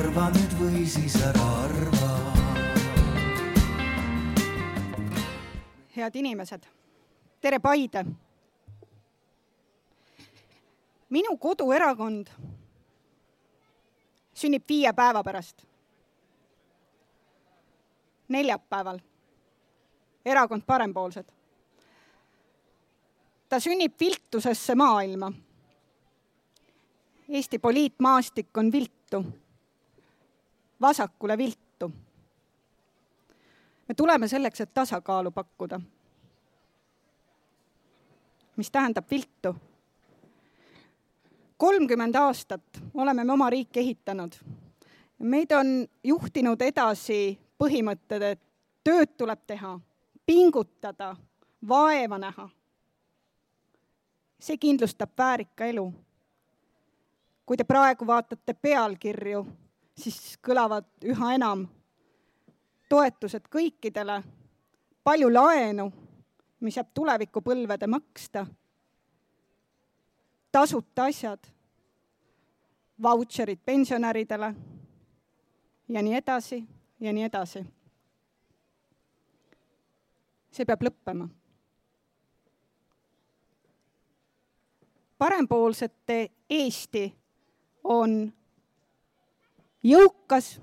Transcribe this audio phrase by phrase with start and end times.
[0.00, 2.08] arva nüüd või siis ära arva.
[5.96, 6.62] head inimesed,
[7.40, 8.04] tere Paide.
[11.10, 12.30] minu koduerakond
[14.32, 15.66] sünnib viie päeva pärast.
[18.28, 19.00] neljapäeval.
[20.24, 21.28] erakond Parempoolsed.
[23.48, 25.32] ta sünnib viltusesse maailma.
[27.28, 29.24] Eesti poliitmaastik on viltu,
[30.80, 31.92] vasakule viltu.
[33.88, 35.80] me tuleme selleks, et tasakaalu pakkuda.
[38.56, 39.56] mis tähendab viltu
[41.60, 42.62] kolmkümmend aastat
[42.94, 44.32] oleme me oma riiki ehitanud.
[45.18, 48.40] meid on juhtinud edasi põhimõtted, et
[48.84, 49.74] tööd tuleb teha,
[50.26, 51.16] pingutada,
[51.68, 52.48] vaeva näha.
[54.40, 55.92] see kindlustab väärika elu.
[57.46, 59.46] kui te praegu vaatate pealkirju,
[60.00, 61.66] siis kõlavad üha enam
[62.88, 64.22] toetused kõikidele,
[65.04, 65.90] palju laenu,
[66.60, 68.46] mis jääb tulevikupõlvede maksta
[70.52, 71.38] tasuta asjad,
[73.02, 74.54] vautšerid pensionäridele
[75.88, 76.64] ja nii edasi
[77.00, 77.64] ja nii edasi.
[80.50, 81.28] see peab lõppema.
[85.18, 87.14] parempoolsete Eesti
[87.84, 88.32] on
[89.82, 90.60] jõukas,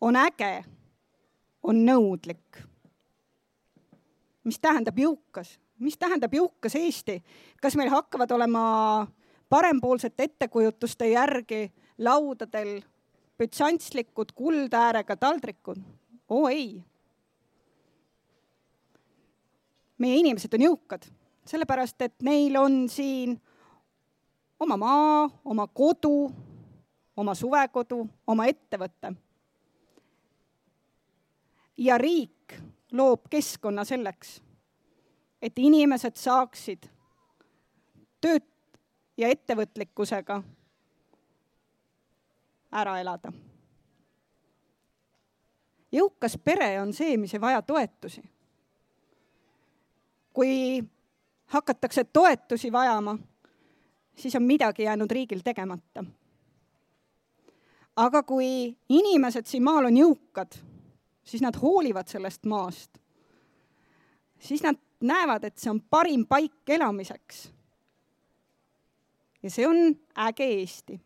[0.00, 0.64] on äge,
[1.62, 2.62] on nõudlik.
[4.44, 5.58] mis tähendab jõukas?
[5.78, 7.22] mis tähendab jõukas Eesti?
[7.62, 9.06] kas meil hakkavad olema
[9.48, 12.80] parempoolsete ettekujutuste järgi laudadel
[13.38, 15.80] bütsantslikud kuldäärega taldrikud?
[16.28, 16.84] oo ei.
[19.98, 21.02] meie inimesed on jõukad,
[21.44, 23.40] sellepärast et neil on siin
[24.60, 26.30] oma maa, oma kodu,
[27.16, 29.14] oma suvekodu, oma ettevõte.
[31.76, 32.54] ja riik
[32.92, 34.40] loob keskkonna selleks
[35.42, 36.88] et inimesed saaksid
[38.20, 38.44] tööd
[39.16, 40.40] ja ettevõtlikkusega
[42.80, 43.32] ära elada.
[45.92, 48.22] jõukas pere on see, mis ei vaja toetusi.
[50.32, 50.82] kui
[51.46, 53.18] hakatakse toetusi vajama,
[54.14, 56.04] siis on midagi jäänud riigil tegemata.
[58.00, 60.56] Aga kui inimesed siin maal on jõukad,
[61.24, 63.00] siis nad hoolivad sellest maast,
[64.40, 67.50] siis nad näevad, et see on parim paik elamiseks.
[69.42, 69.76] ja see on
[70.28, 71.00] äge Eesti.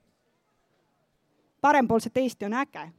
[1.60, 2.92] parempoolset Eesti on äge.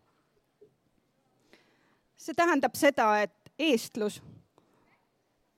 [2.17, 4.21] see tähendab seda, et eestlus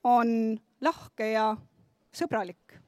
[0.04, 1.56] on lahke ja
[2.12, 2.78] sõbralik.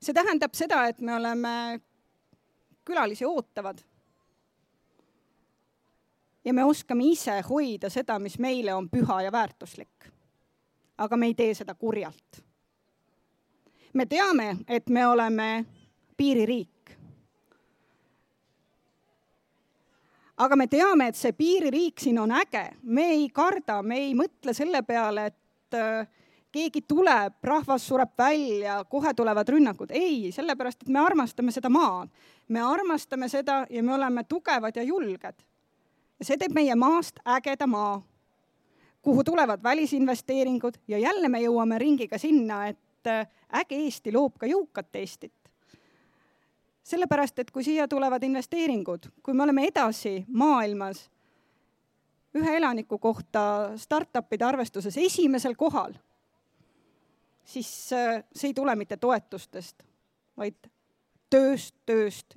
[0.00, 1.80] see tähendab seda, et me oleme
[2.84, 3.80] külalisi ootavad
[6.44, 10.10] ja me oskame ise hoida seda, mis meile on püha ja väärtuslik.
[10.98, 12.42] aga me ei tee seda kurjalt.
[13.92, 15.64] me teame, et me oleme
[16.16, 16.96] piiririik.
[20.36, 24.54] aga me teame, et see piiririik siin on äge, me ei karda, me ei mõtle
[24.54, 26.08] selle peale, et äh,
[26.52, 29.90] keegi tuleb, rahvas sureb välja, kohe tulevad rünnakud.
[29.90, 32.08] ei, sellepärast et me armastame seda maad.
[32.50, 35.46] Me armastame seda ja me oleme tugevad ja julged
[36.20, 38.00] ja see teeb meie maast ägeda maa,
[39.02, 43.26] kuhu tulevad välisinvesteeringud ja jälle me jõuame ringiga sinna, et äh,
[43.62, 45.32] äge Eesti loob ka jõukat Eestit.
[46.90, 51.04] sellepärast, et kui siia tulevad investeeringud, kui me oleme edasi maailmas
[52.34, 55.94] ühe elaniku kohta startup'ide arvestuses esimesel kohal,
[57.44, 59.82] siis äh, see ei tule mitte toetustest,
[60.36, 60.70] vaid
[61.30, 62.36] tööst, tööst,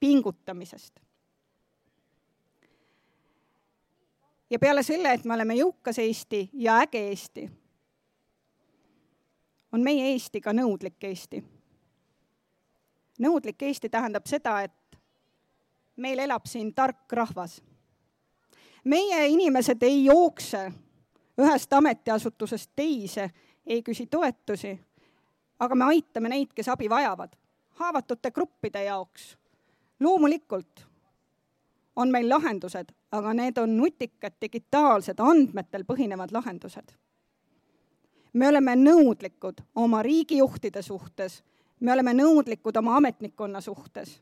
[0.00, 1.00] pingutamisest.
[4.50, 7.48] ja peale selle, et me oleme jõukas Eesti ja äge Eesti,
[9.72, 11.44] on meie Eesti ka nõudlik Eesti.
[13.18, 14.98] nõudlik Eesti tähendab seda, et
[15.96, 17.62] meil elab siin tark rahvas.
[18.84, 20.72] meie inimesed ei jookse
[21.38, 23.30] ühest ametiasutusest teise,
[23.66, 24.78] ei küsi toetusi,
[25.58, 27.36] aga me aitame neid, kes abi vajavad,
[27.74, 29.36] haavatute gruppide jaoks.
[30.00, 30.86] loomulikult
[31.96, 36.92] on meil lahendused, aga need on nutikad, digitaalsed, andmetel põhinevad lahendused.
[38.32, 41.44] me oleme nõudlikud oma riigijuhtide suhtes,
[41.80, 44.20] me oleme nõudlikud oma ametnikkonna suhtes.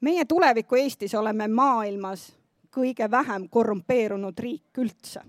[0.00, 2.32] meie tuleviku Eestis oleme maailmas
[2.76, 5.20] kõige vähem korrumpeerunud riik üldse.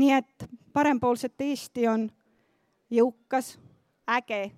[0.00, 2.08] Nii et parempoolset Eesti on
[2.90, 3.58] jõukas,
[4.08, 4.50] äge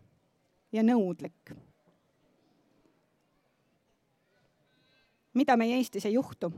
[0.72, 1.54] ja nõudlik.
[5.34, 6.52] mida meie Eestis ei juhtu?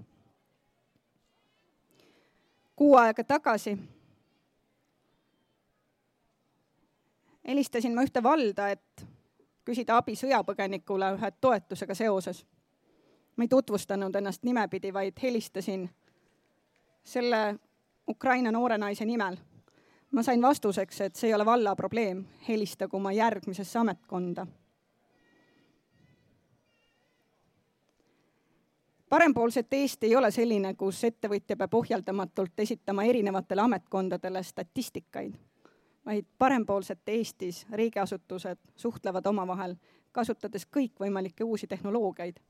[2.76, 3.78] kuu aega tagasi
[7.48, 9.06] helistasin ma ühte valda, et
[9.64, 12.44] küsida abi sõjapõgenikule ühe toetusega seoses.
[13.36, 15.88] ma ei tutvustanud ennast nimepidi, vaid helistasin
[17.04, 17.58] selle
[18.08, 19.36] Ukraina noore naise nimel.
[20.10, 24.46] ma sain vastuseks, et see ei ole valla probleem, helistagu oma järgmisesse ametkonda.
[29.08, 35.34] parempoolset Eesti ei ole selline, kus ettevõtja peab ohjeldamatult esitama erinevatele ametkondadele statistikaid
[36.06, 39.76] vaid parempoolsete Eestis riigiasutused suhtlevad omavahel,
[40.12, 42.40] kasutades kõikvõimalikke uusi tehnoloogiaid,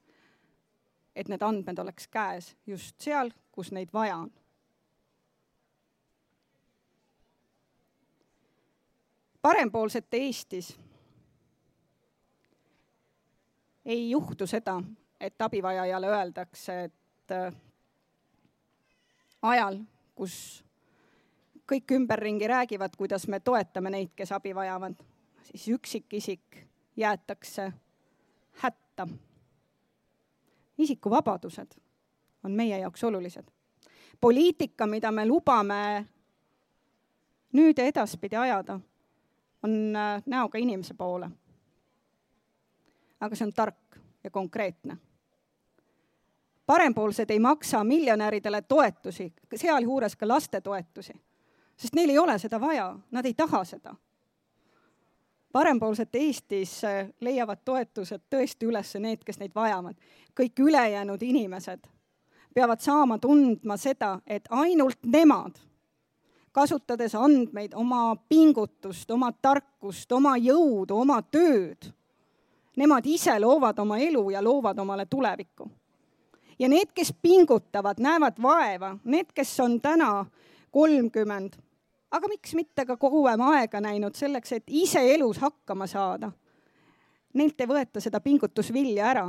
[1.16, 4.32] et need andmed oleks käes just seal, kus neid vaja on.
[9.44, 10.78] Parempoolsete Eestis
[13.84, 14.82] ei juhtu seda,
[15.20, 17.54] et abivajajale öeldakse, et äh,
[19.42, 19.82] ajal,
[20.14, 20.64] kus
[21.68, 24.96] kõik ümberringi räägivad, kuidas me toetame neid, kes abi vajavad,
[25.50, 26.64] siis üksikisik
[26.96, 27.72] jäetakse
[28.62, 29.08] hätta.
[30.78, 31.76] isikuvabadused
[32.44, 33.44] on meie jaoks olulised.
[34.20, 36.06] poliitika, mida me lubame
[37.52, 38.80] nüüd ja edaspidi ajada,
[39.64, 41.30] on äh, näoga inimese poole.
[43.20, 44.96] aga see on tark ja konkreetne
[46.66, 51.14] parempoolsed ei maksa miljonäridele toetusi, sealjuures ka lastetoetusi
[51.76, 53.94] sest neil ei ole seda vaja, nad ei taha seda.
[55.52, 59.96] parempoolsete Eestis äh, leiavad toetused tõesti üles need, kes neid vajavad.
[60.40, 61.86] kõik ülejäänud inimesed
[62.54, 65.58] peavad saama tundma seda, et ainult nemad,
[66.54, 71.88] kasutades andmeid, oma pingutust, oma tarkust, oma jõudu, oma tööd,
[72.78, 75.70] nemad ise loovad oma elu ja loovad omale tulevikku.
[76.58, 80.24] ja need, kes pingutavad, näevad vaeva, need, kes on täna
[80.70, 81.56] kolmkümmend,
[82.10, 86.30] aga miks mitte ka kauem aega näinud selleks, et ise elus hakkama saada.
[87.34, 89.26] Neilt ei võeta seda pingutusvilja ära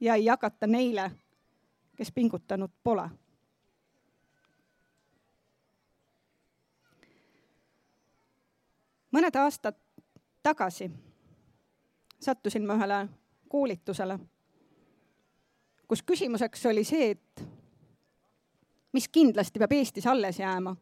[0.00, 1.10] ja ei jagata neile,
[1.96, 3.08] kes pingutanud pole.
[9.12, 9.76] Mõned aastad
[10.42, 10.90] tagasi
[12.22, 13.08] sattusin ma ühele
[13.48, 14.18] koolitusele,
[15.88, 17.44] kus küsimuseks oli see, et
[18.92, 20.76] mis kindlasti peab Eestis alles jääma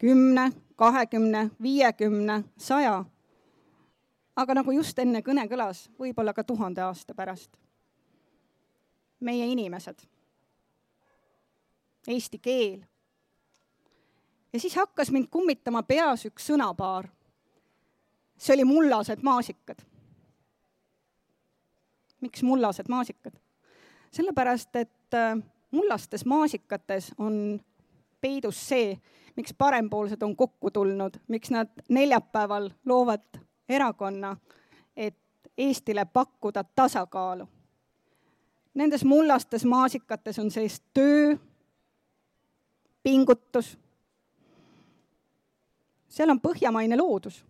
[0.00, 3.04] kümne, kahekümne, viiekümne, saja.
[4.36, 7.50] aga nagu just enne kõne kõlas, võib-olla ka tuhande aasta pärast.
[9.20, 10.00] meie inimesed,
[12.08, 12.80] eesti keel.
[14.52, 17.08] Ja siis hakkas mind kummitama peas üks sõnapaar.
[18.38, 19.82] see oli mullased maasikad.
[22.20, 23.32] miks mullased maasikad?
[24.10, 25.38] sellepärast, et äh,
[25.70, 27.60] mullastes maasikates on
[28.20, 28.98] peidus see,
[29.36, 34.36] miks parempoolsed on kokku tulnud, miks nad neljapäeval loovad erakonna,
[34.96, 35.16] et
[35.58, 37.48] Eestile pakkuda tasakaalu.
[38.74, 41.36] Nendes mullastes maasikates on sees töö,
[43.02, 43.78] pingutus.
[46.10, 47.44] Seal on põhjamaine loodus,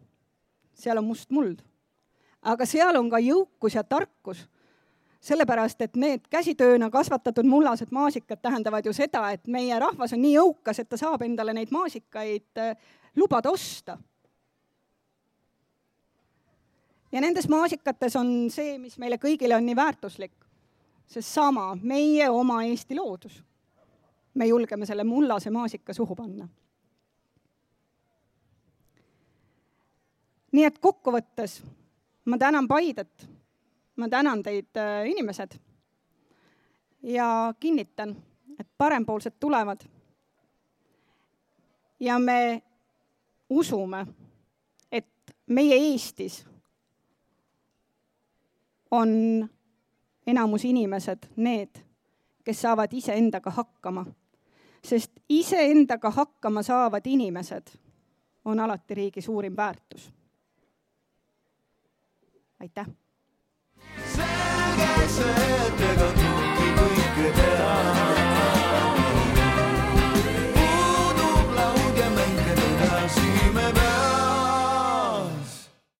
[0.74, 1.62] seal on must muld,
[2.42, 4.46] aga seal on ka jõukus ja tarkus
[5.20, 10.36] sellepärast et need käsitööna kasvatatud mullased maasikad tähendavad ju seda, et meie rahvas on nii
[10.36, 12.76] jõukas, et ta saab endale neid maasikaid äh,
[13.16, 13.98] lubada osta.
[17.12, 20.32] ja nendes maasikates on see, mis meile kõigile on nii väärtuslik,
[21.10, 23.42] seesama meie oma Eesti loodus.
[24.34, 26.48] me julgeme selle mullase maasika suhu panna.
[30.52, 31.62] Nii et kokkuvõttes
[32.24, 33.28] ma tänan Paidet
[34.00, 35.50] ma tänan teid, äh, inimesed.
[37.02, 38.16] ja kinnitan,
[38.58, 39.80] et parempoolsed tulevad.
[42.00, 42.62] ja me
[43.50, 44.06] usume,
[44.92, 45.08] et
[45.46, 46.46] meie Eestis
[48.90, 49.08] on
[50.26, 51.70] enamus inimesed need,
[52.44, 54.06] kes saavad iseendaga hakkama.
[54.84, 57.68] sest iseendaga hakkama saavad inimesed
[58.44, 60.19] on alati riigi suurim väärtus
[62.60, 62.86] aitäh.
[64.14, 68.19] selge see, et ega kõike teha.